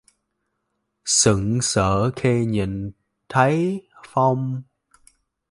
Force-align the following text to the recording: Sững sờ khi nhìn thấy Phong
Sững 1.05 1.61
sờ 1.61 2.11
khi 2.11 2.45
nhìn 2.45 2.91
thấy 3.29 3.87
Phong 4.07 4.63